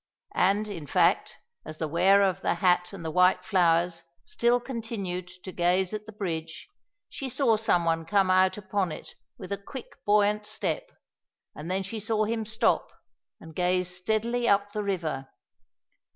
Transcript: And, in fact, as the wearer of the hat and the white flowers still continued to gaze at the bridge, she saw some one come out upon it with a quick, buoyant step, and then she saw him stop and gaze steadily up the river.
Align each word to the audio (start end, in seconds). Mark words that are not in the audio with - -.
And, 0.33 0.67
in 0.67 0.87
fact, 0.87 1.37
as 1.63 1.77
the 1.77 1.87
wearer 1.87 2.23
of 2.23 2.41
the 2.41 2.55
hat 2.55 2.91
and 2.91 3.05
the 3.05 3.11
white 3.11 3.45
flowers 3.45 4.01
still 4.25 4.59
continued 4.59 5.27
to 5.43 5.51
gaze 5.51 5.93
at 5.93 6.07
the 6.07 6.11
bridge, 6.11 6.67
she 7.07 7.29
saw 7.29 7.55
some 7.55 7.85
one 7.85 8.05
come 8.07 8.31
out 8.31 8.57
upon 8.57 8.91
it 8.91 9.13
with 9.37 9.51
a 9.51 9.59
quick, 9.59 10.03
buoyant 10.03 10.47
step, 10.47 10.91
and 11.53 11.69
then 11.69 11.83
she 11.83 11.99
saw 11.99 12.25
him 12.25 12.45
stop 12.45 12.91
and 13.39 13.53
gaze 13.55 13.95
steadily 13.95 14.49
up 14.49 14.71
the 14.71 14.81
river. 14.83 15.27